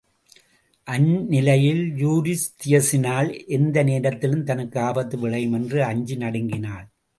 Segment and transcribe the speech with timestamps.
[0.87, 6.87] அந்நிலையில் யூரிஸ்தியஸினால் எந்த நேரத்திலும் தனக்கு ஆபத்து விளையுமென்று அஞ்சி நடுங்கினான்.